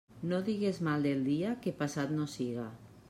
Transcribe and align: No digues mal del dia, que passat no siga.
No 0.29 0.37
digues 0.47 0.79
mal 0.87 1.05
del 1.07 1.21
dia, 1.27 1.51
que 1.67 1.75
passat 1.83 2.17
no 2.17 2.27
siga. 2.39 2.67